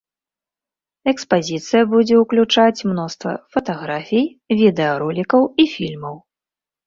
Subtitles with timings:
[1.11, 4.25] Экспазіцыя будзе ўключаць мноства фатаграфій,
[4.61, 6.15] відэаролікаў і фільмаў.